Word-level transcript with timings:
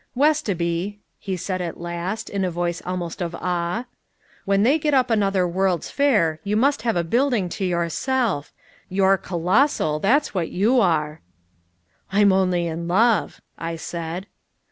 "Westoby," 0.17 0.97
he 1.19 1.37
said 1.37 1.61
at 1.61 1.79
last, 1.79 2.27
in 2.27 2.43
a 2.43 2.49
voice 2.49 2.81
almost 2.87 3.21
of 3.21 3.35
awe, 3.35 3.85
"when 4.45 4.63
they 4.63 4.79
get 4.79 4.95
up 4.95 5.11
another 5.11 5.47
world's 5.47 5.91
fair 5.91 6.39
you 6.43 6.57
must 6.57 6.81
have 6.81 6.95
a 6.95 7.03
building 7.03 7.47
to 7.49 7.63
yourself. 7.63 8.51
You're 8.89 9.17
colossal, 9.17 9.99
that's 9.99 10.33
what 10.33 10.49
you 10.49 10.79
are!" 10.79 11.21
"I'm 12.11 12.33
only 12.33 12.65
in 12.65 12.87
love," 12.87 13.41
I 13.59 13.75
said. 13.75 14.25